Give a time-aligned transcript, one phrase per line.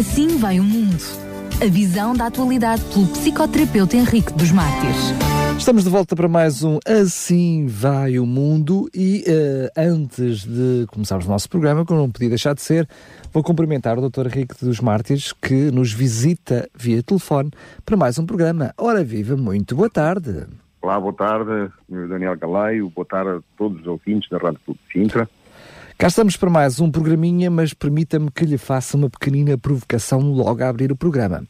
[0.00, 0.96] Assim vai o mundo.
[1.62, 5.12] A visão da atualidade pelo psicoterapeuta Henrique dos Mártires.
[5.58, 11.26] Estamos de volta para mais um Assim Vai o Mundo e uh, antes de começarmos
[11.26, 12.88] o nosso programa, como não podia deixar de ser,
[13.30, 14.28] vou cumprimentar o Dr.
[14.28, 17.50] Henrique dos Mártires que nos visita via telefone
[17.84, 18.72] para mais um programa.
[18.78, 20.46] Ora viva, muito boa tarde.
[20.80, 24.98] Olá, boa tarde, Daniel Galaio, boa tarde a todos os ouvintes da Rádio Clube de
[24.98, 25.28] Sintra.
[26.00, 30.64] Cá estamos para mais um programinha, mas permita-me que lhe faça uma pequenina provocação logo
[30.64, 31.44] a abrir o programa.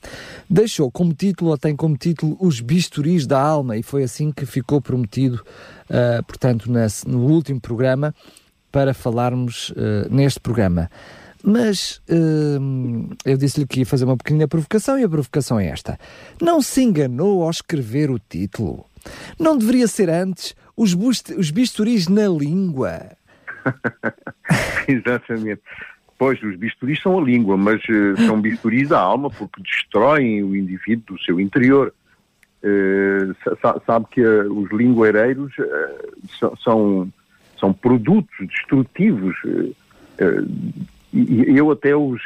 [0.50, 4.44] Deixou como título, ou tem como título, Os Bisturis da Alma, e foi assim que
[4.44, 8.12] ficou prometido, uh, portanto, nesse, no último programa,
[8.72, 10.90] para falarmos uh, neste programa.
[11.44, 15.96] Mas uh, eu disse-lhe que ia fazer uma pequenina provocação, e a provocação é esta.
[16.42, 18.84] Não se enganou ao escrever o título?
[19.38, 20.92] Não deveria ser antes os,
[21.38, 23.19] os bisturis na língua?
[24.88, 25.62] Exatamente.
[26.20, 30.54] Pois, os bisturis são a língua, mas uh, são bisturis da alma porque destroem o
[30.54, 31.94] indivíduo do seu interior.
[32.62, 33.34] Uh,
[33.86, 35.50] sabe que uh, os lingueireiros
[36.62, 37.10] são,
[37.58, 39.34] são produtos destrutivos
[41.10, 42.20] e eu até os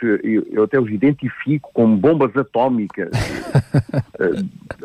[0.51, 3.11] eu até os identifico como bombas atómicas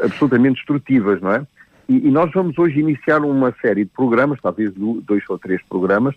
[0.04, 1.48] absolutamente destrutivas, não é?
[1.90, 6.16] E, e, nós vamos hoje iniciar uma série de programas, talvez dois ou três programas,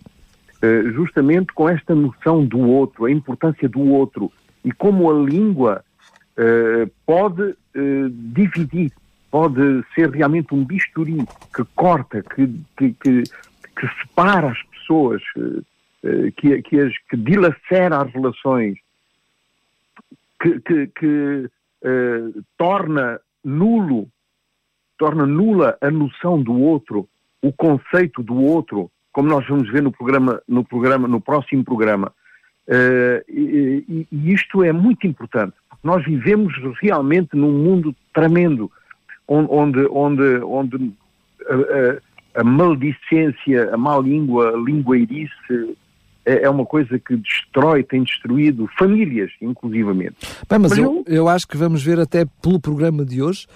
[0.95, 4.31] justamente com esta noção do outro, a importância do outro
[4.65, 5.85] e como a língua
[6.39, 8.93] uh, pode uh, dividir,
[9.31, 11.19] pode ser realmente um bisturi
[11.55, 12.47] que corta, que,
[12.77, 15.23] que, que, que separa as pessoas,
[16.37, 18.77] que, que, as, que dilacera as relações,
[20.41, 21.51] que, que, que
[22.59, 24.09] torna nulo,
[24.99, 27.09] torna nula a noção do outro,
[27.41, 32.13] o conceito do outro, como nós vamos ver no programa, no programa, no próximo programa.
[32.67, 38.71] Uh, e, e, isto é muito importante, porque nós vivemos realmente num mundo tremendo,
[39.27, 40.93] onde, onde, onde
[41.49, 45.77] a, a, a maldicência, a má língua, a lingueirice
[46.25, 50.17] é, é uma coisa que destrói, tem destruído famílias, inclusivamente.
[50.49, 53.47] Bem, mas, mas eu, eu, acho que vamos ver até pelo programa de hoje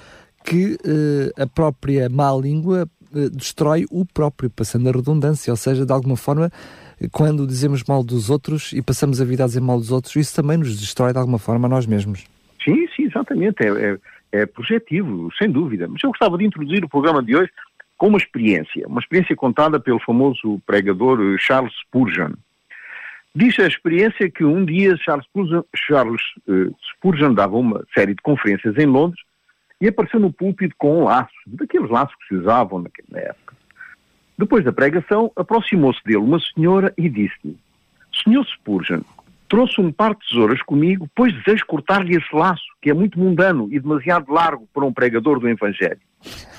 [0.45, 2.89] que uh, a própria má língua
[3.31, 6.50] destrói o próprio, passando a redundância, ou seja, de alguma forma,
[7.12, 10.34] quando dizemos mal dos outros e passamos a vida a dizer mal dos outros, isso
[10.34, 12.25] também nos destrói de alguma forma a nós mesmos.
[12.62, 13.99] Sim, sim, exatamente, é,
[14.32, 15.87] é, é projetivo, sem dúvida.
[15.88, 17.50] Mas eu gostava de introduzir o programa de hoje
[17.97, 22.33] com uma experiência, uma experiência contada pelo famoso pregador Charles Spurgeon.
[23.34, 26.22] Diz a experiência que um dia Charles Spurgeon, Charles,
[26.94, 29.21] Spurgeon dava uma série de conferências em Londres
[29.81, 33.54] e apareceu no púlpito com um laço, daqueles laços que se usavam naquela época.
[34.38, 37.56] Depois da pregação, aproximou-se dele uma senhora e disse-lhe:
[38.22, 39.00] Senhor Spurgeon,
[39.48, 43.69] trouxe um par de tesouras comigo, pois desejo cortar-lhe esse laço, que é muito mundano
[43.70, 46.00] e demasiado largo para um pregador do Evangelho.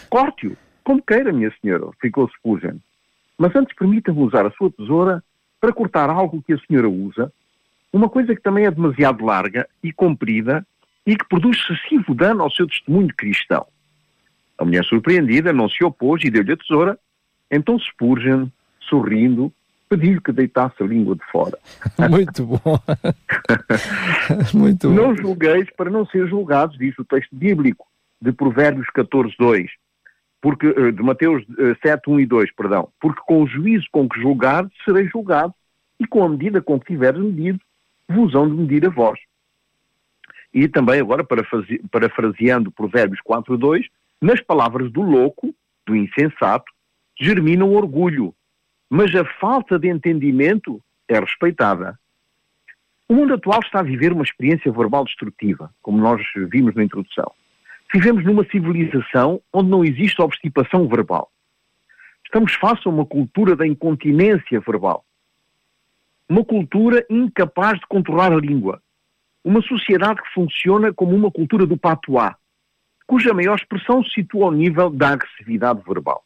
[0.09, 2.77] Corte-o, como queira, minha senhora, ficou Spurgeon.
[3.38, 5.23] Mas antes permita-me usar a sua tesoura
[5.59, 7.31] para cortar algo que a senhora usa,
[7.91, 10.66] uma coisa que também é demasiado larga e comprida
[11.07, 13.66] e que produz excessivo dano ao seu testemunho cristão.
[14.57, 17.00] A mulher surpreendida não se opôs e deu-lhe a tesoura.
[17.50, 18.47] Então Spurgeon,
[18.81, 19.51] sorrindo,
[19.88, 21.57] pediu-lhe que deitasse a língua de fora.
[22.09, 22.59] Muito bom.
[24.53, 24.95] Muito bom.
[24.95, 27.88] Não julgueis para não ser julgados, diz o texto bíblico
[28.22, 29.72] de Provérbios 14, 2.
[30.41, 31.44] Porque, eh, de Mateus
[31.81, 32.89] 7, eh, 1 e 2, perdão.
[33.00, 35.53] Porque com o juízo com que julgares, serei julgado,
[36.00, 37.59] e com a medida com que tiveres medido,
[38.09, 39.19] vos hão de medir a vós.
[40.57, 41.23] E também agora,
[41.91, 43.85] parafraseando Provérbios 4.2,
[44.19, 45.53] nas palavras do louco,
[45.85, 46.66] do insensato,
[47.22, 48.34] germina o orgulho,
[48.90, 52.00] mas a falta de entendimento é respeitada.
[53.07, 57.31] O mundo atual está a viver uma experiência verbal destrutiva, como nós vimos na introdução.
[57.94, 61.31] Vivemos numa civilização onde não existe obstipação verbal.
[62.25, 65.06] Estamos face a uma cultura da incontinência verbal.
[66.28, 68.81] Uma cultura incapaz de controlar a língua,
[69.44, 72.34] uma sociedade que funciona como uma cultura do patois,
[73.06, 76.24] cuja maior expressão se situa ao nível da agressividade verbal.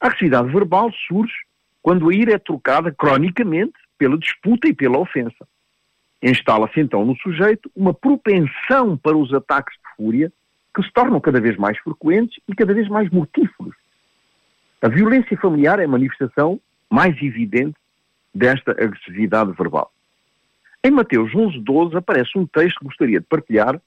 [0.00, 1.34] A agressividade verbal surge
[1.82, 5.46] quando a ira é trocada cronicamente pela disputa e pela ofensa.
[6.22, 10.32] Instala-se então no sujeito uma propensão para os ataques de fúria
[10.74, 13.74] que se tornam cada vez mais frequentes e cada vez mais mortíferos.
[14.82, 16.60] A violência familiar é a manifestação
[16.90, 17.76] mais evidente
[18.34, 19.92] desta agressividade verbal.
[20.88, 23.78] Em Mateus 11, 12 aparece um texto que gostaria de partilhar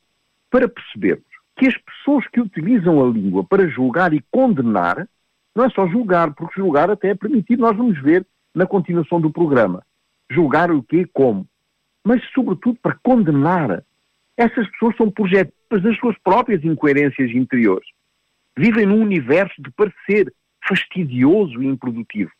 [0.51, 1.25] para percebermos
[1.57, 5.09] que as pessoas que utilizam a língua para julgar e condenar,
[5.56, 9.31] não é só julgar, porque julgar até é permitido, nós vamos ver na continuação do
[9.31, 9.83] programa.
[10.30, 11.09] Julgar o quê?
[11.12, 11.48] Como?
[12.03, 13.83] Mas, sobretudo, para condenar
[14.38, 17.88] Essas pessoas são projetadas das suas próprias incoerências interiores.
[18.56, 20.31] Vivem num universo de parecer
[20.68, 22.31] fastidioso e improdutivo.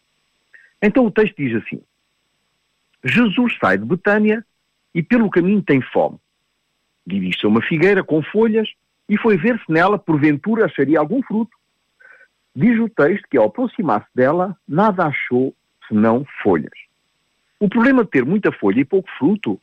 [0.80, 1.82] Então o texto diz assim:
[3.04, 4.46] Jesus sai de Betânia
[4.94, 6.18] e pelo caminho tem fome.
[7.06, 8.70] Dirige-se a uma figueira com folhas
[9.08, 11.56] e foi ver se nela, porventura, acharia algum fruto.
[12.56, 15.56] Diz o texto que ao aproximar-se dela, nada achou
[15.88, 16.72] senão folhas.
[17.60, 19.60] O problema de ter muita folha e pouco fruto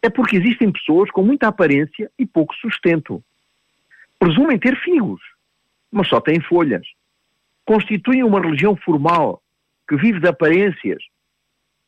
[0.00, 3.22] é porque existem pessoas com muita aparência e pouco sustento.
[4.18, 5.20] Presumem ter figos,
[5.90, 6.86] mas só têm folhas.
[7.64, 9.42] Constituem uma religião formal
[9.88, 11.02] que vive de aparências.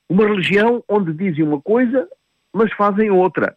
[0.08, 2.08] Uma religião onde dizem uma coisa,
[2.54, 3.56] mas fazem outra.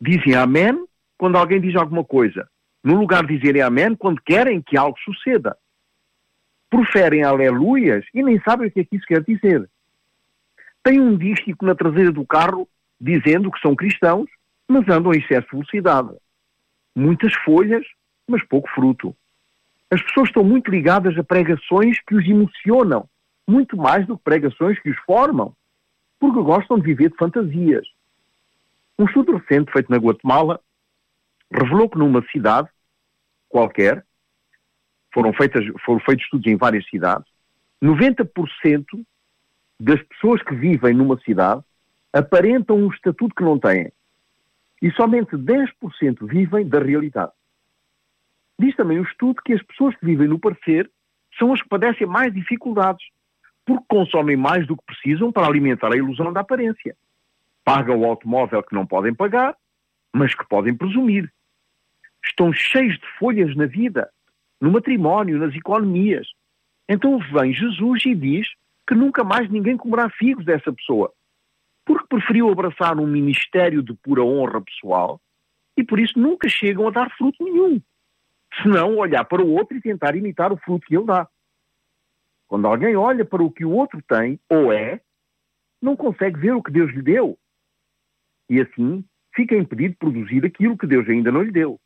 [0.00, 0.86] Dizem amém
[1.18, 2.48] quando alguém diz alguma coisa,
[2.82, 5.56] no lugar de dizerem amém quando querem que algo suceda.
[6.70, 9.68] Proferem aleluias e nem sabem o que é que isso quer dizer.
[10.82, 12.68] Têm um dístico na traseira do carro
[13.00, 14.28] dizendo que são cristãos,
[14.66, 16.16] mas andam em excesso de velocidade.
[16.96, 17.84] Muitas folhas,
[18.26, 19.14] mas pouco fruto.
[19.90, 23.08] As pessoas estão muito ligadas a pregações que os emocionam,
[23.46, 25.54] muito mais do que pregações que os formam,
[26.18, 27.86] porque gostam de viver de fantasias.
[28.98, 30.60] Um estudo recente feito na Guatemala
[31.50, 32.68] revelou que numa cidade
[33.48, 34.04] qualquer,
[35.12, 37.30] foram, feitas, foram feitos estudos em várias cidades,
[37.82, 38.84] 90%
[39.78, 41.62] das pessoas que vivem numa cidade
[42.12, 43.92] aparentam um estatuto que não têm.
[44.80, 47.32] E somente 10% vivem da realidade.
[48.58, 50.90] Diz também o estudo que as pessoas que vivem no parecer
[51.38, 53.04] são as que padecem mais dificuldades,
[53.64, 56.96] porque consomem mais do que precisam para alimentar a ilusão da aparência.
[57.64, 59.56] Pagam o automóvel que não podem pagar,
[60.12, 61.32] mas que podem presumir
[62.24, 64.10] estão cheios de folhas na vida,
[64.60, 66.26] no matrimónio, nas economias.
[66.88, 68.48] Então vem Jesus e diz
[68.86, 71.12] que nunca mais ninguém comerá figos dessa pessoa,
[71.84, 75.20] porque preferiu abraçar um ministério de pura honra pessoal
[75.76, 77.80] e por isso nunca chegam a dar fruto nenhum,
[78.62, 81.26] senão olhar para o outro e tentar imitar o fruto que ele dá.
[82.46, 85.00] Quando alguém olha para o que o outro tem ou é,
[85.80, 87.38] não consegue ver o que Deus lhe deu.
[88.48, 89.04] E assim
[89.34, 91.80] fica impedido de produzir aquilo que Deus ainda não lhe deu.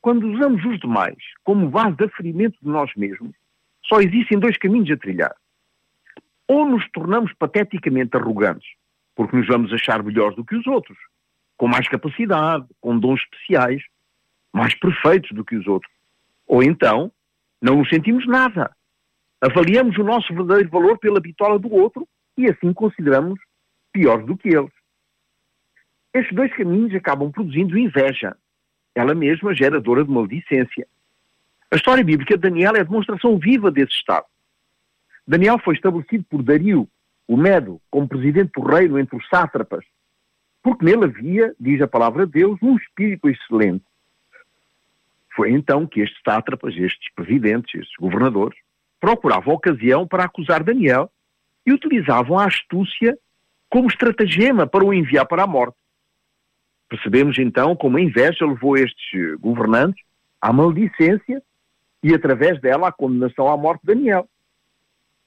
[0.00, 3.34] Quando usamos os demais como base de aferimento de nós mesmos,
[3.84, 5.34] só existem dois caminhos a trilhar.
[6.48, 8.68] Ou nos tornamos pateticamente arrogantes,
[9.14, 10.98] porque nos vamos achar melhores do que os outros,
[11.56, 13.82] com mais capacidade, com dons especiais,
[14.52, 15.92] mais perfeitos do que os outros.
[16.46, 17.12] Ou então,
[17.60, 18.74] não nos sentimos nada.
[19.40, 22.06] Avaliamos o nosso verdadeiro valor pela bitola do outro
[22.36, 23.38] e assim consideramos
[23.92, 24.72] piores do que eles.
[26.14, 28.36] Estes dois caminhos acabam produzindo inveja,
[28.94, 30.86] ela mesma geradora de maldicência.
[31.70, 34.26] A história bíblica de Daniel é a demonstração viva desse estado.
[35.26, 36.86] Daniel foi estabelecido por Dario,
[37.26, 39.84] o Medo, como presidente do reino entre os sátrapas,
[40.62, 43.84] porque nele havia, diz a palavra de Deus, um espírito excelente.
[45.34, 48.58] Foi então que estes sátrapas, estes presidentes, estes governadores,
[49.00, 51.10] procuravam ocasião para acusar Daniel
[51.64, 53.18] e utilizavam a astúcia
[53.70, 55.81] como estratagema para o enviar para a morte.
[56.92, 60.04] Percebemos então como a inveja levou estes governantes
[60.38, 61.42] à maldicência
[62.02, 64.28] e, através dela, à condenação à morte de Daniel.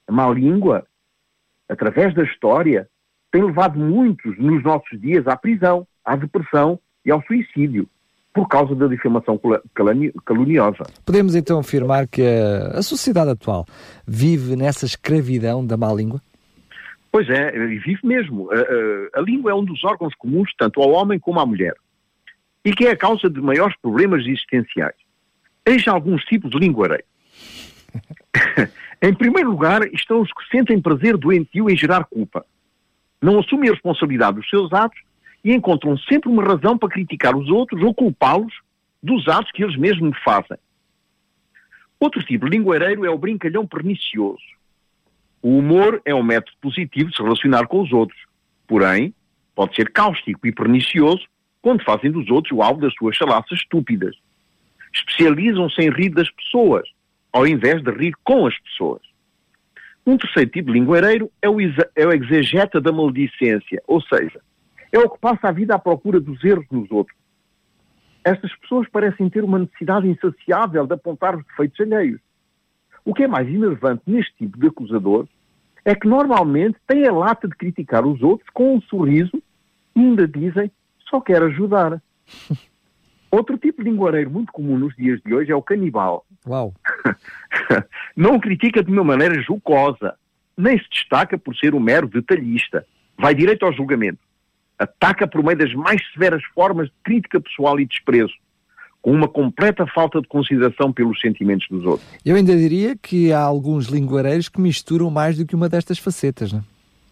[0.06, 0.86] A má língua,
[1.68, 2.88] através da história,
[3.32, 7.88] tem levado muitos nos nossos dias à prisão, à depressão e ao suicídio
[8.32, 9.40] por causa da difamação
[10.24, 10.84] caluniosa.
[11.04, 13.64] Podemos então afirmar que a, sociedade atual
[14.06, 16.20] vive nessa escravidão da má língua?
[17.16, 18.50] Pois é, e vive mesmo.
[18.52, 21.74] A, a, a, língua é um dos órgãos comuns tanto ao homem como à mulher
[22.62, 24.96] e que é a causa de maiores problemas existenciais.
[25.64, 27.06] Eis alguns tipos de linguareiro.
[29.00, 32.44] em primeiro lugar, estão os que sentem prazer doentio em gerar culpa.
[33.22, 35.00] Não assumem a responsabilidade dos seus atos
[35.42, 38.52] e encontram sempre uma razão para criticar os outros ou culpá-los
[39.02, 40.58] dos atos que eles mesmos fazem.
[41.98, 44.55] Outro tipo de linguareiro é o brincalhão pernicioso
[45.46, 48.20] o humor é um método positivo de se relacionar com os outros,
[48.66, 49.14] porém,
[49.54, 51.24] pode ser cáustico e pernicioso
[51.62, 54.16] quando fazem dos outros o alvo das suas chalaças estúpidas.
[54.92, 56.82] Especializam-se em rir das pessoas,
[57.32, 59.00] ao invés de rir com as pessoas.
[60.04, 61.58] Um terceiro tipo de lingueireiro é o,
[61.94, 64.40] é o exegeta da maldicência, ou seja,
[64.90, 67.16] é o que passa a vida à procura dos erros nos outros.
[68.24, 72.20] Estas pessoas parecem ter uma necessidade insaciável de apontar os defeitos alheios.
[73.04, 75.28] O que é mais enervante neste tipo de acusador
[75.86, 79.40] é que normalmente têm a lata de criticar os outros com um sorriso
[79.94, 80.68] e ainda dizem
[81.08, 82.02] só quero ajudar.
[83.30, 86.26] Outro tipo de linguareiro muito comum nos dias de hoje é o canibal.
[86.44, 86.74] Uau!
[88.16, 90.16] Não critica de uma maneira jocosa,
[90.56, 92.84] nem se destaca por ser um mero detalhista.
[93.16, 94.18] Vai direito ao julgamento.
[94.76, 98.34] Ataca por meio das mais severas formas de crítica pessoal e desprezo,
[99.06, 102.08] com uma completa falta de consideração pelos sentimentos dos outros.
[102.24, 106.52] Eu ainda diria que há alguns linguareiros que misturam mais do que uma destas facetas,
[106.52, 106.62] não é?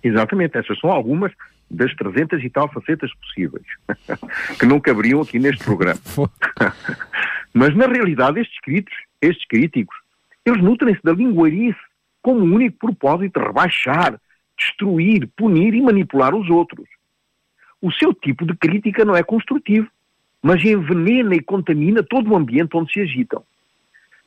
[0.02, 1.30] Exatamente, essas são algumas
[1.70, 3.64] das 300 e tal facetas possíveis,
[4.58, 6.00] que não caberiam aqui neste programa.
[7.54, 9.96] Mas, na realidade, estes críticos, estes críticos,
[10.44, 11.78] eles nutrem-se da linguarice
[12.20, 14.20] como único propósito de rebaixar,
[14.58, 16.88] destruir, punir e manipular os outros.
[17.80, 19.86] O seu tipo de crítica não é construtivo,
[20.44, 23.42] mas envenena e contamina todo o ambiente onde se agitam.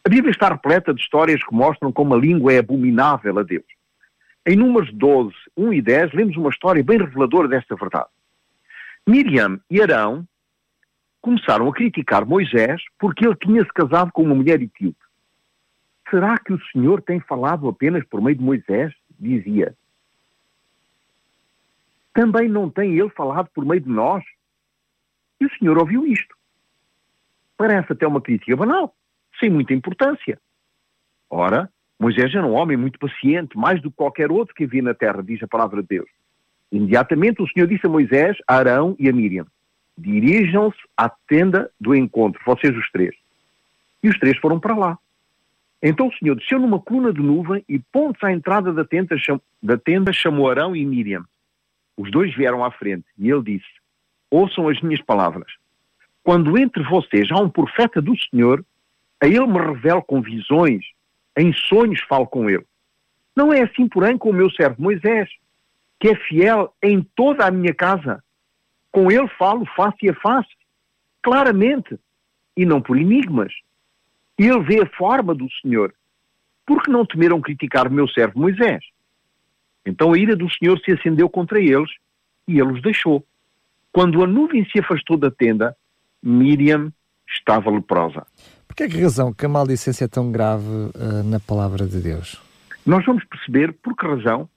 [0.03, 3.65] A Bíblia está repleta de histórias que mostram como a língua é abominável a Deus.
[4.43, 8.09] Em Números 12, 1 e 10, lemos uma história bem reveladora desta verdade.
[9.05, 10.27] Miriam e Arão
[11.21, 14.97] começaram a criticar Moisés porque ele tinha se casado com uma mulher etíope.
[16.09, 18.91] Será que o Senhor tem falado apenas por meio de Moisés?
[19.19, 19.75] Dizia.
[22.11, 24.23] Também não tem ele falado por meio de nós?
[25.39, 26.35] E o Senhor ouviu isto.
[27.55, 28.95] Parece até uma crítica banal,
[29.39, 30.39] sem muita importância.
[31.29, 34.93] Ora, Moisés era um homem muito paciente, mais do que qualquer outro que havia na
[34.93, 36.09] terra, diz a palavra de Deus.
[36.71, 39.47] Imediatamente o Senhor disse a Moisés, a Arão e a Miriam:
[39.97, 43.15] Dirijam-se à tenda do encontro, vocês os três.
[44.03, 44.97] E os três foram para lá.
[45.81, 49.15] Então o Senhor desceu numa coluna de nuvem e, pontos à entrada da tenda,
[49.61, 51.23] da tenda, chamou Arão e Miriam.
[51.95, 53.67] Os dois vieram à frente e ele disse:
[54.29, 55.51] Ouçam as minhas palavras.
[56.23, 58.65] Quando entre vocês há um profeta do Senhor,
[59.21, 60.83] a ele me revelo com visões
[61.37, 62.65] em sonhos falo com ele.
[63.35, 65.29] Não é assim, porém, com o meu servo Moisés,
[65.99, 68.23] que é fiel em toda a minha casa.
[68.91, 70.49] Com ele falo face a face,
[71.21, 71.99] claramente,
[72.55, 73.53] e não por enigmas.
[74.37, 75.93] Ele vê a forma do Senhor.
[76.65, 78.83] Por que não temeram criticar o meu servo Moisés?
[79.85, 81.89] Então a ira do Senhor se acendeu contra eles
[82.47, 83.23] e ele os deixou.
[83.97, 85.75] Quando a nuvem se afastou da tenda,
[86.21, 86.93] Miriam
[87.27, 88.27] estava leprosa.
[88.67, 92.39] Por é que razão que a maldicência é tão grave uh, na palavra de Deus?
[92.85, 94.47] Nós vamos perceber por que razão,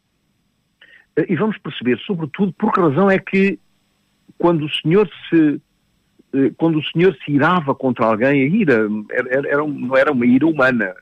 [1.18, 3.59] uh, e vamos perceber, sobretudo, por que razão é que
[4.37, 5.59] quando o Senhor se
[6.35, 10.26] uh, quando o Senhor se irava contra alguém, a ira era, era, não era uma
[10.26, 10.94] ira humana,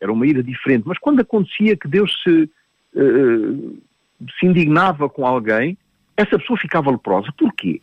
[0.00, 0.82] era uma ira diferente.
[0.84, 2.50] Mas quando acontecia que Deus se,
[2.92, 5.78] se indignava com alguém,
[6.16, 7.32] essa pessoa ficava leprosa.
[7.36, 7.80] Porquê?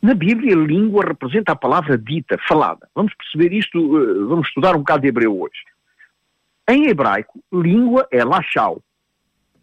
[0.00, 2.88] Na Bíblia, a língua representa a palavra dita, falada.
[2.94, 5.60] Vamos perceber isto, eh, vamos estudar um bocado de hebreu hoje.
[6.68, 8.80] Em hebraico, língua é lachau.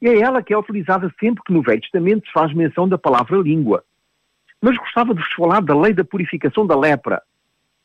[0.01, 2.97] E é ela que é utilizada sempre que no Velho Testamento se faz menção da
[2.97, 3.83] palavra língua.
[4.59, 7.21] Mas gostava de vos falar da lei da purificação da lepra,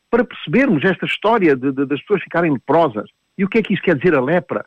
[0.09, 3.09] para percebermos esta história de, de, das pessoas ficarem leprosas.
[3.37, 4.65] E o que é que isso quer dizer a lepra?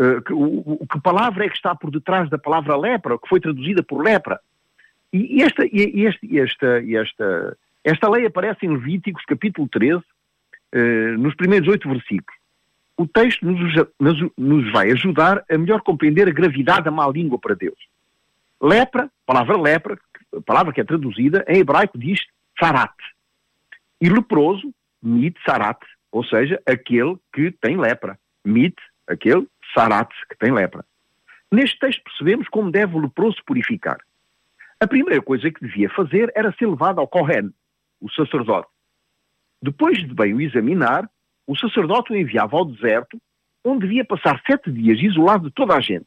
[0.00, 3.38] Uh, que, o, que palavra é que está por detrás da palavra lepra, que foi
[3.38, 4.40] traduzida por lepra?
[5.12, 10.02] E esta, e esta, esta, esta lei aparece em Levíticos, capítulo 13,
[10.72, 12.38] eh, nos primeiros oito versículos.
[12.96, 17.38] O texto nos, nos, nos, vai ajudar a melhor compreender a gravidade da má língua
[17.38, 17.78] para Deus.
[18.62, 19.98] Lepra, palavra lepra,
[20.46, 22.20] palavra que é traduzida, em hebraico diz
[22.58, 22.94] sarat.
[24.00, 25.80] E leproso, mit sarat,
[26.12, 28.18] ou seja, aquele que tem lepra.
[28.44, 28.76] Mit,
[29.08, 30.84] aquele, sarat, que tem lepra.
[31.50, 33.98] Neste texto percebemos como deve o leproso purificar.
[34.78, 37.52] A primeira coisa que devia fazer era ser levado ao Kohen,
[38.00, 38.68] o sacerdote.
[39.62, 41.08] Depois de bem o examinar,
[41.46, 43.20] o sacerdote o enviava ao deserto,
[43.64, 46.06] onde devia passar sete dias isolado de toda a gente.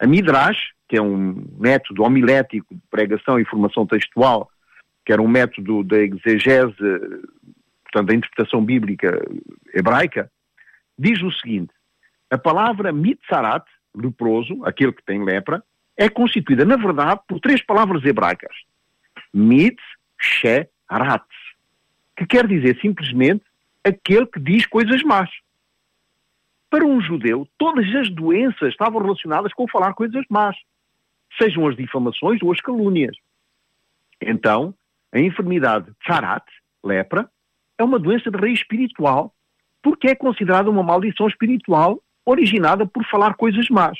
[0.00, 4.50] A Midrash, que é um método homilético de pregação e formação textual,
[5.04, 6.74] que era um método da exegese,
[7.84, 9.22] portanto, da interpretação bíblica
[9.74, 10.30] hebraica,
[10.98, 11.72] diz o seguinte:
[12.30, 15.62] a palavra mitzarat, leproso, aquele que tem lepra,
[15.96, 18.54] é constituída, na verdade, por três palavras hebraicas.
[19.32, 19.76] Mit,
[20.20, 21.24] she, rat,
[22.16, 23.44] que quer dizer simplesmente
[23.84, 25.30] aquele que diz coisas más.
[26.70, 30.56] Para um judeu, todas as doenças estavam relacionadas com falar coisas más,
[31.38, 33.16] sejam as difamações ou as calúnias.
[34.20, 34.74] Então,
[35.12, 36.44] a enfermidade tzarat,
[36.84, 37.30] lepra,
[37.78, 39.34] é uma doença de raiz espiritual,
[39.82, 43.98] porque é considerada uma maldição espiritual originada por falar coisas más.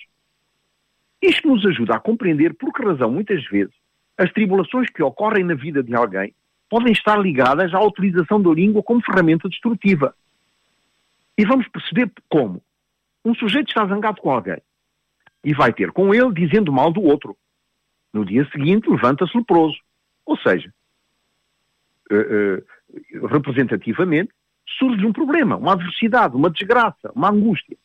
[1.20, 3.75] Isto nos ajuda a compreender por que razão, muitas vezes,
[4.16, 6.35] as tribulações que ocorrem na vida de alguém
[6.68, 10.14] podem estar ligadas à utilização da língua como ferramenta destrutiva.
[11.37, 12.62] E vamos perceber como.
[13.25, 14.61] Um sujeito está zangado com alguém
[15.42, 17.37] e vai ter com ele dizendo mal do outro.
[18.12, 19.78] No dia seguinte, levanta-se leproso.
[20.26, 20.73] Ou seja,
[22.11, 22.58] uh,
[23.23, 24.32] uh, representativamente,
[24.78, 27.76] surge um problema, uma adversidade, uma desgraça, uma angústia.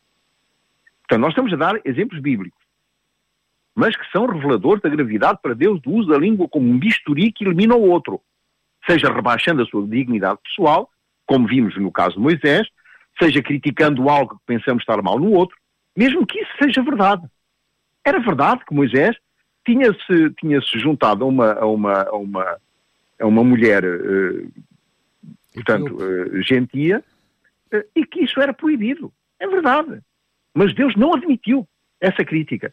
[1.14, 2.58] Portanto, nós estamos a dar exemplos bíblicos.
[3.76, 7.32] mas que são reveladores da gravidade para Deus do uso da língua como um bisturi
[7.32, 8.20] que elimina o outro,
[8.86, 10.88] seja rebaixando a sua dignidade pessoal,
[11.26, 12.68] como vimos no caso de Moisés,
[13.20, 15.56] seja criticando algo que pensamos estar mal no outro,
[15.96, 17.24] mesmo que isso seja verdade.
[18.04, 19.16] Era verdade que Moisés
[19.64, 22.56] tinha-se tinha -se juntado a uma, a uma, a uma,
[23.20, 24.52] a uma mulher, uh,
[25.52, 27.02] portanto, uh, gentia,
[27.72, 29.12] uh, e que isso era proibido.
[29.40, 30.00] É verdade.
[30.54, 31.66] Mas Deus não admitiu
[32.00, 32.72] essa crítica.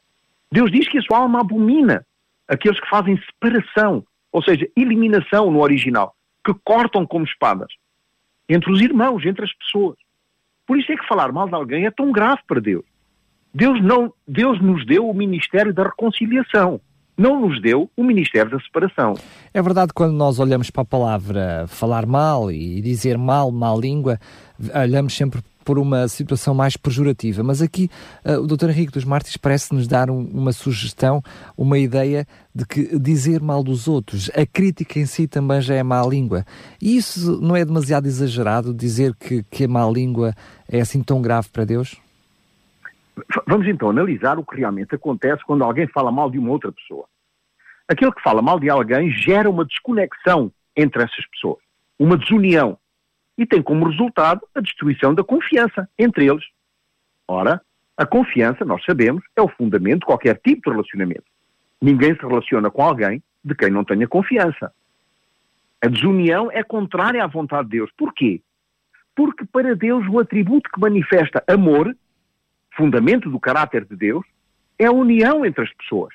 [0.51, 2.05] Deus diz que a sua alma abomina
[2.47, 6.13] aqueles que fazem separação, ou seja, eliminação no original,
[6.45, 7.71] que cortam como espadas
[8.47, 9.95] entre os irmãos, entre as pessoas.
[10.67, 12.83] Por isso é que falar mal de alguém é tão grave para Deus.
[13.53, 16.79] Deus, não, Deus nos deu o ministério da reconciliação,
[17.17, 19.13] não nos deu o ministério da separação.
[19.53, 24.19] É verdade, quando nós olhamos para a palavra falar mal e dizer mal, má língua,
[24.73, 27.44] olhamos sempre por uma situação mais pejorativa.
[27.44, 27.89] Mas aqui
[28.25, 28.70] uh, o Dr.
[28.70, 31.22] Henrique dos Mártires parece-nos dar um, uma sugestão,
[31.58, 35.84] uma ideia de que dizer mal dos outros, a crítica em si também já é
[35.84, 36.46] má língua.
[36.82, 40.34] E isso não é demasiado exagerado dizer que, que a má língua
[40.70, 41.98] é assim tão grave para Deus?
[43.48, 47.06] Vamos então analisar o que realmente acontece quando alguém fala mal de uma outra pessoa.
[47.88, 51.60] Aquele que fala mal de alguém gera uma desconexão entre essas pessoas,
[52.00, 52.77] uma desunião,
[53.41, 56.43] e tem como resultado a destruição da confiança entre eles.
[57.27, 57.62] Ora,
[57.98, 61.24] a confiança, nós sabemos, é o fundamento de qualquer tipo de relacionamento.
[61.81, 64.71] Ninguém se relaciona com alguém de quem não tenha confiança.
[65.81, 67.89] A desunião é contrária à vontade de Deus.
[67.98, 68.41] Porquê?
[69.15, 71.95] Porque para Deus o atributo que manifesta amor
[72.75, 74.25] fundamento do caráter de Deus,
[74.77, 76.13] é a união entre as pessoas.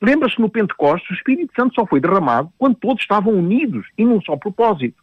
[0.00, 4.20] Lembra-se no Pentecostes, o Espírito Santo só foi derramado quando todos estavam unidos e num
[4.20, 5.01] só propósito.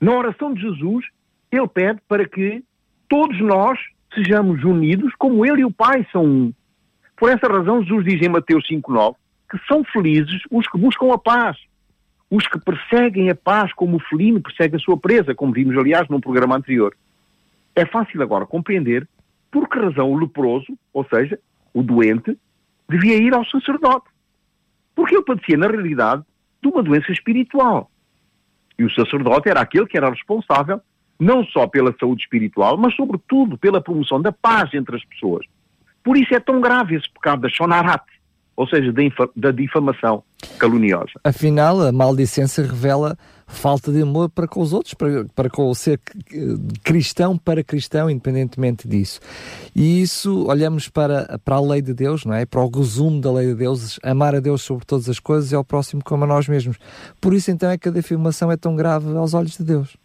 [0.00, 1.06] Na oração de Jesus,
[1.50, 2.62] ele pede para que
[3.08, 3.78] todos nós
[4.14, 6.52] sejamos unidos como ele e o Pai são um.
[7.16, 9.16] Por essa razão, Jesus diz em Mateus 5,9
[9.50, 11.56] que são felizes os que buscam a paz,
[12.30, 16.06] os que perseguem a paz como o felino persegue a sua presa, como vimos, aliás,
[16.08, 16.94] num programa anterior.
[17.74, 19.08] É fácil agora compreender
[19.50, 21.38] por que razão o leproso, ou seja,
[21.72, 22.36] o doente,
[22.88, 24.06] devia ir ao sacerdote.
[24.94, 26.22] Porque ele padecia, na realidade,
[26.60, 27.90] de uma doença espiritual.
[28.78, 30.80] E o sacerdote era aquele que era responsável
[31.18, 35.44] não só pela saúde espiritual, mas sobretudo pela promoção da paz entre as pessoas.
[36.04, 38.04] Por isso é tão grave esse pecado da shonarat,
[38.58, 39.02] ou seja, da,
[39.36, 40.24] da difamação
[40.58, 41.12] caluniosa.
[41.22, 43.16] Afinal, a maldicência revela
[43.46, 46.00] falta de amor para com os outros, para, para com o ser
[46.82, 49.20] cristão para cristão, independentemente disso.
[49.76, 52.44] E isso, olhamos para, para a lei de Deus, não é?
[52.44, 55.54] Para o resumo da lei de Deus, amar a Deus sobre todas as coisas e
[55.54, 56.78] ao próximo como a nós mesmos.
[57.20, 59.96] Por isso, então, é que a defamação é tão grave aos olhos de Deus.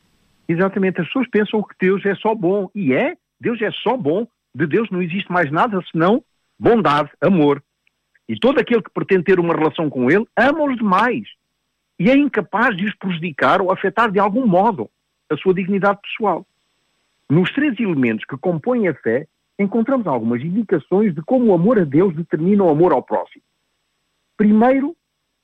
[0.47, 4.27] Exatamente, as pessoas pensam que Deus é só bom, e é, Deus é só bom,
[4.53, 6.23] de Deus não existe mais nada senão
[6.59, 7.63] bondade, amor.
[8.33, 11.27] E todo aquele que pretende ter uma relação com ele ama os demais
[11.99, 14.89] e é incapaz de os prejudicar ou afetar de algum modo
[15.29, 16.43] a sua dignidade pessoal.
[17.29, 19.27] Nos três elementos que compõem a fé,
[19.59, 23.43] encontramos algumas indicações de como o amor a Deus determina o amor ao próximo.
[24.35, 24.95] Primeiro,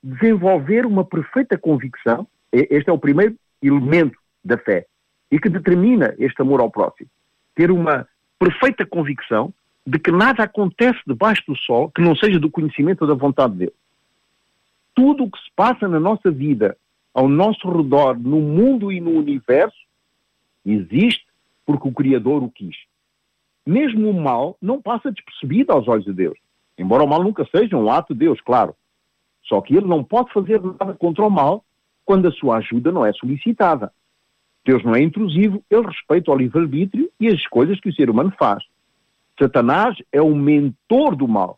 [0.01, 4.87] desenvolver uma perfeita convicção, este é o primeiro elemento da fé,
[5.31, 7.07] e que determina este amor ao próximo.
[7.53, 8.07] Ter uma
[8.39, 9.53] perfeita convicção
[9.89, 13.59] de que nada acontece debaixo do sol que não seja do conhecimento da vontade de
[13.59, 13.73] Deus.
[14.93, 16.77] Tudo o que se passa na nossa vida,
[17.11, 19.77] ao nosso redor, no mundo e no universo,
[20.63, 21.25] existe
[21.65, 22.75] porque o Criador o quis.
[23.65, 26.37] Mesmo o mal não passa despercebido aos olhos de Deus.
[26.77, 28.75] Embora o mal nunca seja um ato de Deus, claro.
[29.43, 31.63] Só que ele não pode fazer nada contra o mal
[32.05, 33.91] quando a sua ajuda não é solicitada.
[34.63, 38.31] Deus não é intrusivo, ele respeita o livre-arbítrio e as escolhas que o ser humano
[38.37, 38.63] faz.
[39.39, 41.57] Satanás é o mentor do mal.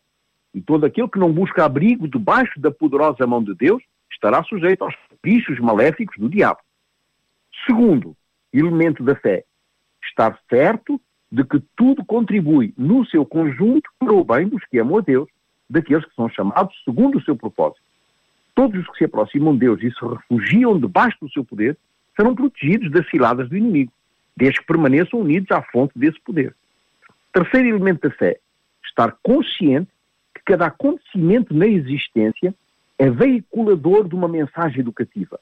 [0.54, 4.84] E todo aquele que não busca abrigo debaixo da poderosa mão de Deus estará sujeito
[4.84, 6.60] aos bichos maléficos do diabo.
[7.66, 8.16] Segundo
[8.52, 9.44] elemento da fé,
[10.04, 14.98] estar certo de que tudo contribui no seu conjunto para o bem dos que amam
[14.98, 15.28] a Deus,
[15.68, 17.80] daqueles que são chamados segundo o seu propósito.
[18.54, 21.76] Todos os que se aproximam de Deus e se refugiam debaixo do seu poder
[22.14, 23.90] serão protegidos das ciladas do inimigo,
[24.36, 26.54] desde que permaneçam unidos à fonte desse poder.
[27.32, 28.38] Terceiro elemento da fé,
[28.84, 29.90] estar consciente
[30.34, 32.54] que cada acontecimento na existência
[32.98, 35.40] é veiculador de uma mensagem educativa,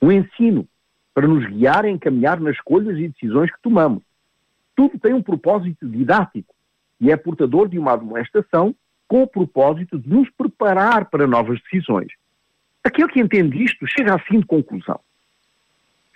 [0.00, 0.66] um ensino
[1.14, 4.02] para nos guiar e encaminhar nas escolhas e decisões que tomamos.
[4.76, 6.54] Tudo tem um propósito didático
[7.00, 8.74] e é portador de uma admoestação
[9.08, 12.12] com o propósito de nos preparar para novas decisões.
[12.84, 15.00] Aquele que entende isto chega assim de conclusão.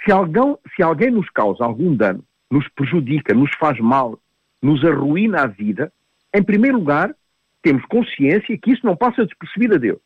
[0.04, 4.18] Se alguém, se alguém nos causa algum dano, nos prejudica, nos faz mal,
[4.64, 5.92] nos arruína a vida,
[6.32, 7.14] em primeiro lugar,
[7.60, 10.00] temos consciência que isso não passa despercebido a Deus.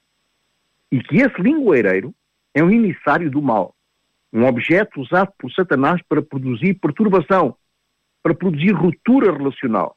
[0.91, 2.13] E que esse lingueireiro
[2.53, 3.73] é um emissário do mal.
[4.33, 7.55] Um objeto usado por Satanás para produzir perturbação,
[8.21, 9.97] para produzir ruptura relacional.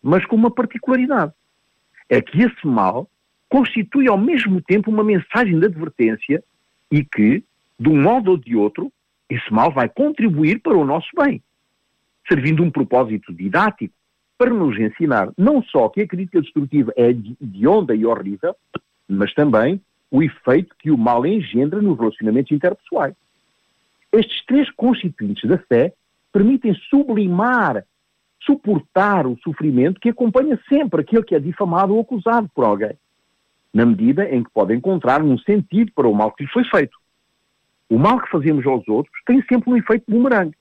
[0.00, 1.32] Mas com uma particularidade.
[2.08, 3.10] É que esse mal
[3.48, 6.42] constitui ao mesmo tempo uma mensagem de advertência
[6.88, 7.42] e que,
[7.78, 8.92] de um modo ou de outro,
[9.28, 11.42] esse mal vai contribuir para o nosso bem,
[12.28, 13.94] servindo um propósito didático
[14.38, 18.56] para nos ensinar não só que a crítica destrutiva é de onda e horrível,
[19.06, 19.80] mas também
[20.10, 23.14] o efeito que o mal engendra nos relacionamentos interpessoais.
[24.12, 25.92] Estes três constituintes da fé
[26.32, 27.84] permitem sublimar,
[28.42, 32.96] suportar o sofrimento que acompanha sempre aquele que é difamado ou acusado por alguém,
[33.72, 36.98] na medida em que pode encontrar um sentido para o mal que lhe foi feito.
[37.88, 40.56] O mal que fazemos aos outros tem sempre um efeito bumerangue,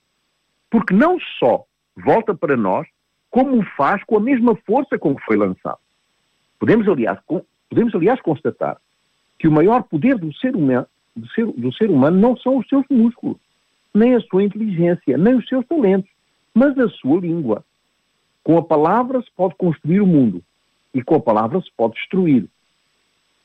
[0.70, 1.64] porque não só
[1.96, 2.88] volta para nós,
[3.30, 5.80] como o faz com a mesma força com que foi lançado.
[6.60, 7.20] Podemos, aliás,
[7.70, 8.78] podemos, aliás constatar
[9.38, 12.68] que o maior poder do ser, humano, do, ser, do ser humano não são os
[12.68, 13.38] seus músculos,
[13.94, 16.10] nem a sua inteligência, nem os seus talentos,
[16.54, 17.64] mas a sua língua.
[18.44, 20.44] Com a palavra se pode construir o mundo
[20.94, 22.48] e com a palavra se pode destruir.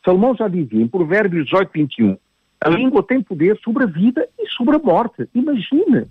[0.05, 2.19] Salomão já dizia em Provérbios 18, 21,
[2.61, 5.29] a língua tem poder sobre a vida e sobre a morte.
[5.35, 6.07] Imagine!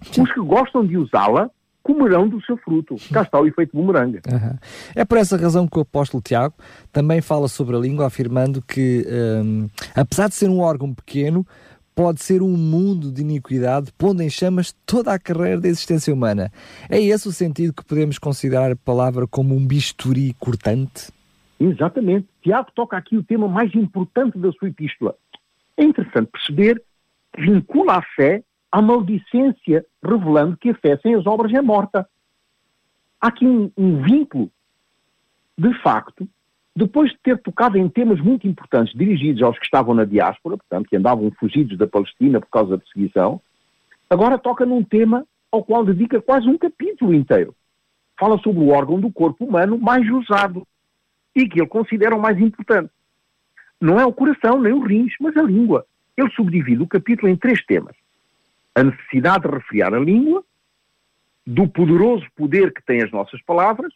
[0.00, 1.50] Os que gostam de usá-la
[1.82, 2.96] comerão do seu fruto.
[3.10, 4.20] Cá está o efeito bumerangue.
[4.30, 4.58] Uhum.
[4.94, 6.54] É por essa razão que o apóstolo Tiago
[6.92, 9.06] também fala sobre a língua, afirmando que,
[9.42, 11.46] um, apesar de ser um órgão pequeno,
[11.94, 16.52] pode ser um mundo de iniquidade, pondo em chamas toda a carreira da existência humana.
[16.90, 21.10] É esse o sentido que podemos considerar a palavra como um bisturi cortante?
[21.58, 22.28] Exatamente.
[22.42, 25.14] Tiago toca aqui o tema mais importante da sua epístola.
[25.76, 26.82] É interessante perceber
[27.34, 32.08] que vincula a fé à maldicência, revelando que a fé sem as obras é morta.
[33.20, 34.50] Há aqui um, um vínculo,
[35.56, 36.28] de facto,
[36.76, 40.88] depois de ter tocado em temas muito importantes dirigidos aos que estavam na diáspora, portanto,
[40.88, 43.40] que andavam fugidos da Palestina por causa da perseguição,
[44.08, 47.54] agora toca num tema ao qual dedica quase um capítulo inteiro.
[48.18, 50.66] Fala sobre o órgão do corpo humano mais usado
[51.34, 52.90] e que ele considera o mais importante.
[53.80, 55.86] Não é o coração, nem os rins, mas a língua.
[56.16, 57.94] Ele subdivide o capítulo em três temas
[58.78, 60.44] a necessidade de refriar a língua,
[61.44, 63.92] do poderoso poder que têm as nossas palavras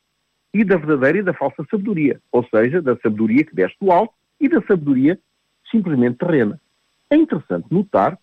[0.53, 4.12] e da verdadeira e da falsa sabedoria, ou seja, da sabedoria que desce do alto
[4.40, 5.18] e da sabedoria
[5.71, 6.61] simplesmente terrena.
[7.09, 8.18] É interessante notar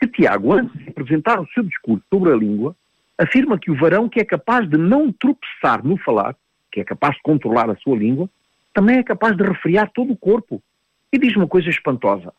[0.00, 2.74] que Tiago, antes de apresentar o seu discurso sobre a língua,
[3.16, 6.34] afirma que o varão que é capaz de não tropeçar no falar,
[6.72, 8.28] que é capaz de controlar a sua língua,
[8.74, 10.60] também é capaz de refriar todo o corpo.
[11.12, 12.32] E diz uma coisa espantosa.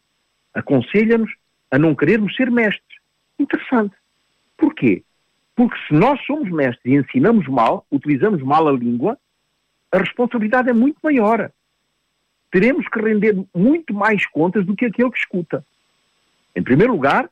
[0.53, 1.31] Aconselha-nos
[1.73, 2.99] a não querermos ser mestres.
[3.39, 3.95] Interessante.
[4.55, 5.01] Porquê?
[5.55, 9.17] Porque se nós somos mestres e ensinamos mal, utilizamos mal a língua,
[9.91, 11.51] a responsabilidade é muito maior.
[12.51, 15.65] Teremos que render muito mais contas do que aquele que escuta.
[16.55, 17.27] Em primeiro lugar,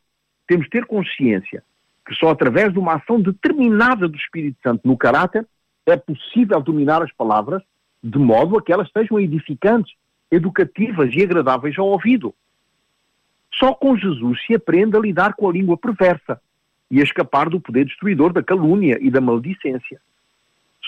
[0.47, 1.63] temos de ter consciência
[2.04, 5.45] que só através de uma ação determinada do Espírito Santo no caráter
[5.86, 7.62] é possível dominar as palavras
[8.04, 9.93] de modo a que elas sejam edificantes,
[10.32, 12.34] educativas e agradáveis ao ouvido.
[13.53, 16.41] Só com Jesus se aprende a lidar com a língua perversa
[16.89, 19.99] e a escapar do poder destruidor da calúnia e da maldicência.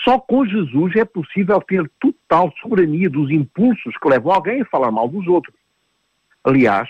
[0.02, 4.90] Só com Jesus é possível ter total soberania dos impulsos que levam alguém a falar
[4.90, 5.54] mal dos outros.
[6.42, 6.88] Aliás,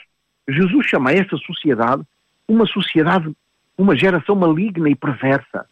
[0.49, 2.05] Jesus chama esta sociedade
[2.47, 3.35] uma sociedade,
[3.77, 5.67] uma geração maligna e perversa.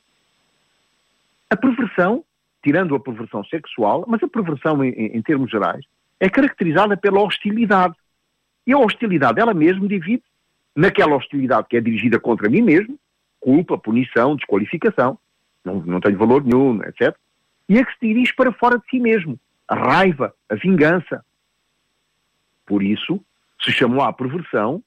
[1.51, 2.25] A perversão,
[2.63, 5.85] tirando a perversão sexual, mas a perversão em, em termos gerais,
[6.19, 7.95] é caracterizada pela hostilidade.
[8.67, 10.23] E a hostilidade, ela mesma divide
[10.75, 12.99] naquela hostilidade que é dirigida contra mim mesmo,
[13.41, 15.19] culpa, punição, desqualificação,
[15.65, 17.17] não, não tenho valor nenhum, etc.
[17.69, 21.25] E a que se dirige para fora de si mesmo, a raiva, a vingança.
[22.67, 23.21] Por isso,
[23.63, 24.83] se chamou à perversão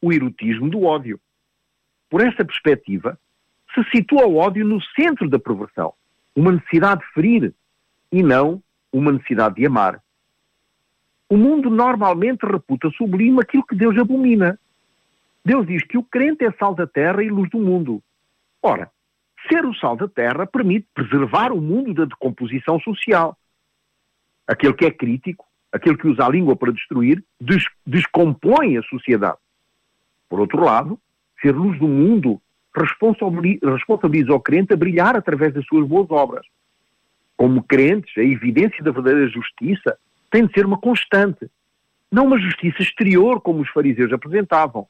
[0.00, 1.20] o erotismo do ódio.
[2.08, 3.18] Por esta perspectiva,
[3.74, 5.92] se situa o ódio no centro da perversão,
[6.34, 7.54] uma necessidade de ferir
[8.10, 8.62] e não
[8.92, 10.02] uma necessidade de amar.
[11.30, 14.58] O mundo normalmente reputa sublime aquilo que Deus abomina.
[15.44, 18.02] Deus diz que o crente é sal da terra e luz do mundo.
[18.60, 18.90] Ora,
[19.48, 23.38] ser o sal da terra permite preservar o mundo da decomposição social.
[24.44, 29.38] Aquele que é crítico, aquele que usa a língua para destruir, des descompõe a sociedade.
[30.28, 30.98] Por outro lado,
[31.40, 32.42] ser luz do mundo
[32.76, 36.44] responsabiliza, o crente a brilhar através das suas boas obras.
[37.36, 39.96] Como crentes, a evidência da verdadeira justiça
[40.30, 41.50] tem de ser uma constante.
[42.10, 44.86] Não uma justiça exterior, como os fariseus apresentavam,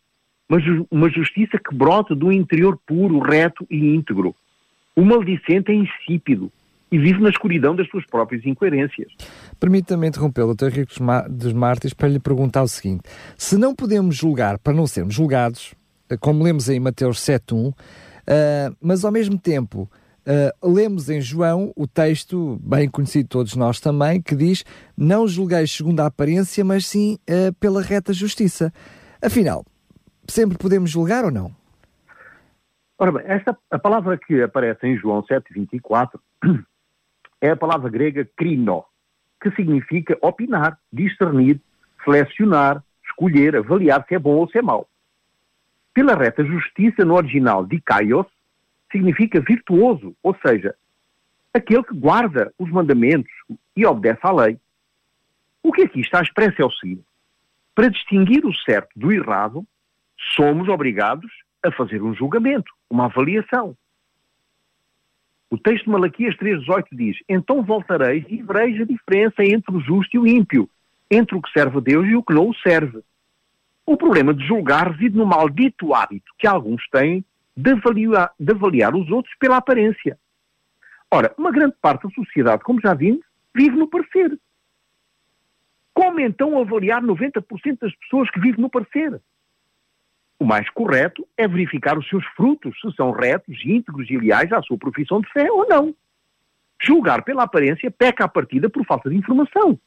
[0.49, 4.35] mas uma justiça que brota do interior puro, reto e íntegro.
[4.97, 6.51] O maldicente é insípido,
[6.91, 9.13] e vive na escuridão das suas próprias incoerências.
[9.59, 10.67] Permita-me interrompê-lo, Dr.
[10.67, 10.95] Henrique
[11.31, 13.03] dos Mártires, para lhe perguntar o seguinte:
[13.37, 15.75] se não podemos julgar para não sermos julgados,
[16.09, 17.75] eh, como lemos em Mateus 7.1, uh,
[18.27, 19.89] eh, mas ao mesmo tempo
[20.27, 24.65] uh, lemos em João o texto, bem conhecido de todos nós também, que diz:
[24.97, 28.73] Não julgueis segundo a aparência, mas sim uh, pela reta justiça.
[29.23, 29.65] Afinal,
[30.27, 31.55] sempre podemos julgar ou não?
[32.99, 36.21] Ora bem, esta, a palavra que aparece em João 7,24
[37.41, 38.85] é a palavra grega krino,
[39.43, 41.61] que significa opinar, discernir,
[42.05, 44.87] selecionar, escolher, avaliar se é bom ou se é mau.
[45.95, 48.27] Pela reta justiça, no original dikaios,
[48.91, 50.75] significa virtuoso, ou seja,
[51.53, 53.33] aquele que guarda os mandamentos
[53.77, 54.59] e obedece à lei.
[55.63, 57.05] O que aqui está expresso é o seguinte:
[57.75, 59.67] para distinguir o certo do errado,
[60.35, 61.31] somos obrigados
[61.63, 63.77] a fazer um julgamento, uma avaliação.
[65.51, 70.15] O texto de Malaquias 3,18 diz: Então voltareis e vereis a diferença entre o justo
[70.15, 70.71] e o ímpio,
[71.11, 73.01] entre o que serve a Deus e o que não o serve.
[73.85, 77.25] O problema de julgar reside no maldito hábito que alguns têm
[77.61, 80.19] de avaliar, de avaliar os outros pela aparência.
[81.11, 84.39] Ora, uma grande parte da sociedade, como já vimos, vive no parecer.
[85.93, 89.21] Como então avaliar 90% das pessoas que vivem no parecer?
[90.39, 94.63] O mais correto é verificar os seus frutos, se são retos, íntegros e leais à
[94.63, 95.95] sua profissão de fé ou não.
[96.81, 99.79] Julgar pela aparência peca a partida por falta de informação.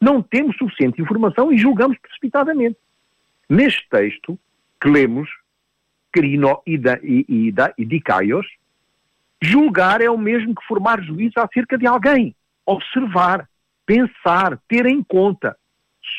[0.00, 2.78] Não temos suficiente informação e julgamos precipitadamente.
[3.48, 4.38] Neste texto
[4.80, 5.28] que lemos,
[6.14, 8.46] Crino e, da, e, e, da, e Dicaios,
[9.42, 12.36] julgar é o mesmo que formar juízo acerca de alguém.
[12.64, 13.48] Observar,
[13.84, 15.56] pensar, ter em conta,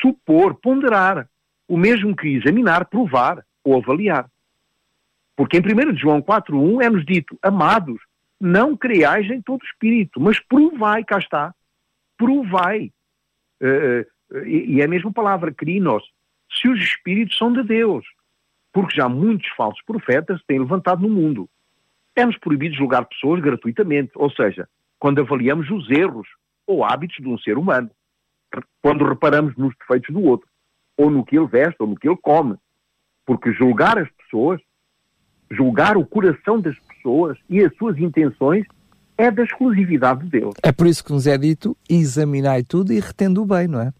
[0.02, 1.26] supor, ponderar
[1.66, 4.30] o mesmo que examinar, provar ou avaliar.
[5.34, 7.98] Porque em 1 João 4.1 é-nos dito, amados,
[8.38, 11.54] não creiais em todo espírito, mas provai, cá está,
[12.18, 12.92] provai.
[13.62, 16.04] Uh, e é a mesma palavra, crinos,
[16.50, 18.04] se os espíritos são de Deus.
[18.76, 21.48] Porque já muitos falsos profetas têm levantado no mundo.
[22.14, 26.28] É-nos proibido julgar pessoas gratuitamente, ou seja, quando avaliamos os erros
[26.66, 27.90] ou hábitos de um ser humano,
[28.82, 30.46] quando reparamos nos defeitos do outro
[30.94, 32.56] ou no que ele veste, ou no que ele come.
[33.24, 34.60] Porque julgar as pessoas,
[35.50, 38.66] julgar o coração das pessoas e as suas intenções
[39.16, 40.54] é da exclusividade de Deus.
[40.62, 43.90] É por isso que nos é dito, examinai tudo e retendo o bem, não é?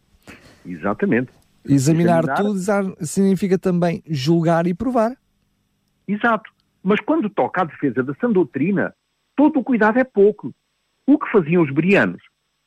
[0.66, 1.30] Exatamente.
[1.68, 5.16] Examinar, Examinar tudo significa também julgar e provar.
[6.06, 6.50] Exato.
[6.82, 8.94] Mas quando toca à defesa da sã doutrina,
[9.34, 10.54] todo o cuidado é pouco.
[11.06, 12.22] O que faziam os berianos?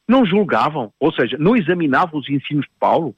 [0.07, 3.15] Não julgavam, ou seja, não examinavam os ensinos de Paulo,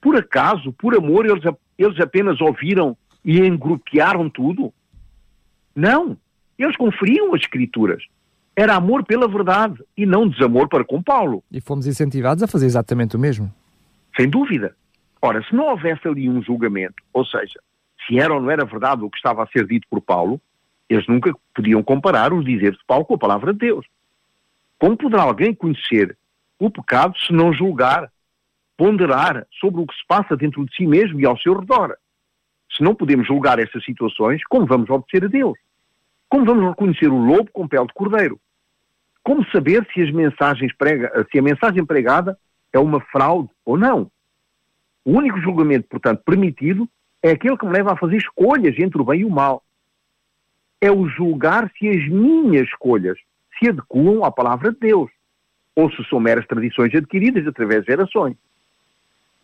[0.00, 1.42] por acaso, por amor, eles,
[1.76, 4.72] eles apenas ouviram e engrupearam tudo?
[5.74, 6.16] Não.
[6.58, 8.02] Eles conferiam as escrituras.
[8.56, 11.42] Era amor pela verdade e não desamor para com Paulo.
[11.50, 13.52] E fomos incentivados a fazer exatamente o mesmo.
[14.16, 14.74] Sem dúvida.
[15.22, 17.60] Ora, se não houvesse ali um julgamento, ou seja,
[18.06, 20.40] se era ou não era verdade o que estava a ser dito por Paulo,
[20.88, 23.86] eles nunca podiam comparar os dizeres de Paulo com a palavra de Deus.
[24.78, 26.16] Como poderá alguém conhecer
[26.58, 28.10] o pecado se não julgar
[28.80, 31.94] ponderar sobre o que se passa dentro de si mesmo e ao seu redor.
[32.74, 35.58] Se não podemos julgar estas situações, como vamos obedecer a Deus?
[36.30, 38.40] Como vamos reconhecer o lobo com pele de cordeiro?
[39.22, 40.02] Como saber se,
[40.78, 42.38] prega, se a mensagem pregada
[42.72, 44.10] é uma fraude ou não?
[45.10, 46.88] O único julgamento, portanto, permitido
[47.20, 49.60] é aquele que me leva a fazer escolhas entre o bem e o mal.
[50.80, 53.18] É o julgar se as minhas escolhas
[53.58, 55.10] se adequam à palavra de Deus,
[55.74, 58.36] ou se são meras tradições adquiridas através de gerações.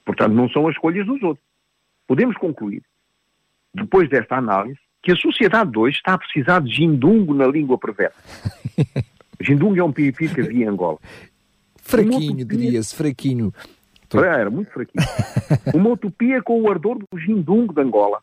[0.05, 1.45] Portanto, não são as escolhas dos outros.
[2.07, 2.85] Podemos concluir,
[3.75, 7.77] depois desta análise, que a sociedade de hoje está a precisar de gindungo na língua
[7.77, 8.23] perversa.
[9.43, 10.99] gindungo é um pipi que havia em Angola.
[11.83, 13.53] Fraquinho, diria-se, fraquinho.
[14.15, 15.05] Ah, era muito fraquinho.
[15.75, 18.21] Uma utopia com o ardor do gindungo de Angola.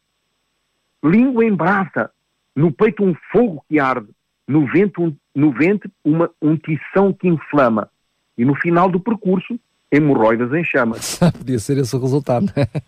[1.03, 2.09] Língua em brasa,
[2.55, 4.09] no peito um fogo que arde,
[4.47, 7.89] no vento, um, no ventre uma, um tição que inflama.
[8.37, 9.59] E no final do percurso,
[9.91, 11.19] hemorroidas em chamas.
[11.37, 12.47] Podia ser esse o resultado.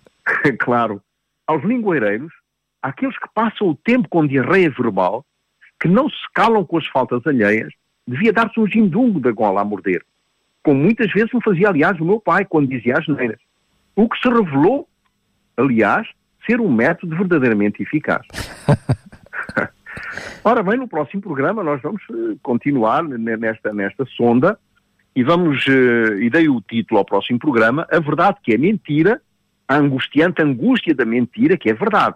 [0.59, 1.01] claro.
[1.45, 2.33] Aos lingueireiros,
[2.81, 5.23] aqueles que passam o tempo com diarreia verbal,
[5.79, 7.71] que não se calam com as faltas alheias,
[8.07, 10.03] devia dar-se um gindungo da gola a morder.
[10.65, 13.37] Como muitas vezes me fazia, aliás, o meu pai, quando dizia as neiras.
[13.95, 14.89] O que se revelou,
[15.55, 16.07] aliás,
[16.43, 18.25] ser um método verdadeiramente eficaz.
[20.43, 24.57] Ora bem, no próximo programa nós vamos eh, continuar nesta, nesta sonda
[25.15, 29.21] e vamos, uh, e dei o título ao próximo programa, A Verdade que é Mentira,
[29.67, 32.15] a angustiante angústia da mentira que é verdade.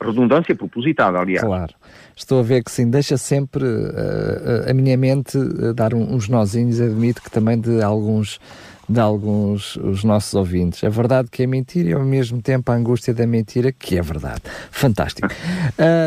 [0.00, 1.42] Redundância propositada, aliás.
[1.42, 1.74] Claro.
[2.14, 6.80] Estou a ver que sim, deixa sempre uh, a minha mente uh, dar uns nozinhos,
[6.80, 8.38] admito que também de alguns
[8.88, 10.84] de alguns os nossos ouvintes.
[10.84, 14.02] A verdade que é mentira e ao mesmo tempo a angústia da mentira que é
[14.02, 14.42] verdade.
[14.70, 15.28] Fantástico.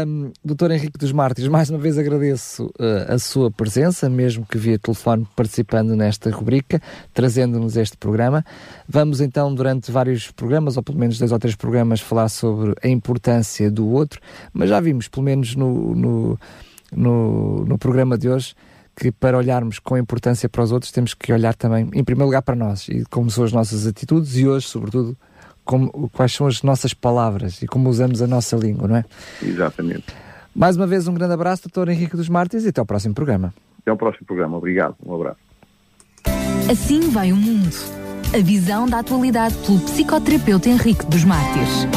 [0.07, 4.57] Um, Doutor Henrique dos Mártires, mais uma vez agradeço uh, a sua presença, mesmo que
[4.57, 6.81] via telefone participando nesta rubrica,
[7.13, 8.45] trazendo-nos este programa.
[8.87, 12.87] Vamos então, durante vários programas, ou pelo menos dois ou três programas, falar sobre a
[12.87, 14.21] importância do outro,
[14.53, 16.39] mas já vimos, pelo menos no, no,
[16.91, 18.55] no, no programa de hoje,
[18.99, 22.41] que para olharmos com importância para os outros temos que olhar também, em primeiro lugar,
[22.41, 25.17] para nós e como são as nossas atitudes e hoje, sobretudo,
[25.63, 29.05] como, quais são as nossas palavras e como usamos a nossa língua, não é?
[29.41, 30.05] Exatamente.
[30.53, 33.53] Mais uma vez, um grande abraço, doutor Henrique dos Mártires, e até ao próximo programa.
[33.81, 34.57] Até ao próximo programa.
[34.57, 34.95] Obrigado.
[35.05, 35.39] Um abraço.
[36.69, 37.69] Assim vai o mundo.
[38.35, 41.87] A visão da atualidade pelo psicoterapeuta Henrique dos Mártires.